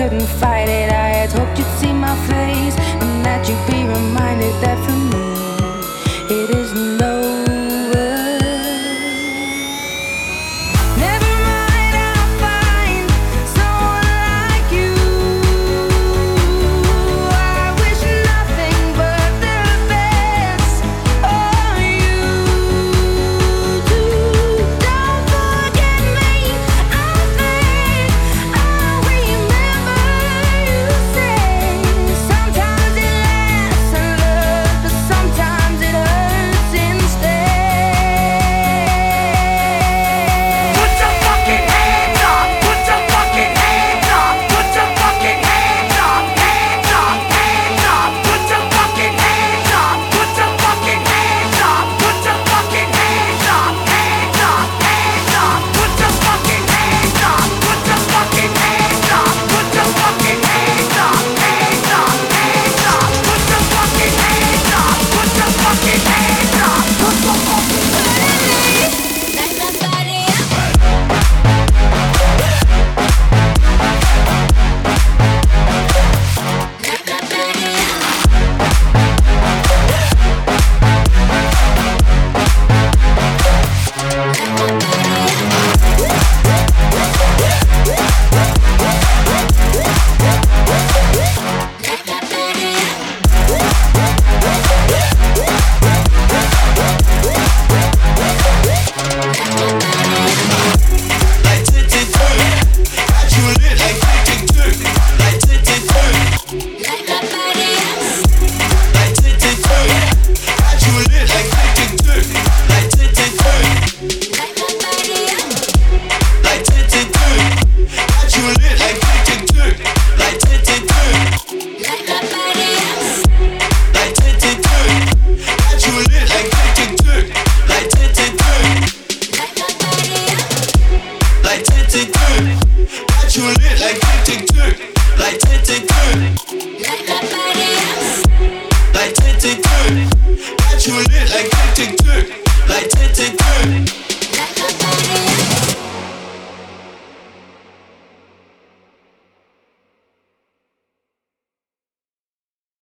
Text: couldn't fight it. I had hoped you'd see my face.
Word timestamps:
couldn't 0.00 0.26
fight 0.40 0.66
it. 0.66 0.90
I 0.90 1.08
had 1.08 1.30
hoped 1.30 1.58
you'd 1.58 1.66
see 1.78 1.92
my 1.92 2.16
face. 2.26 2.79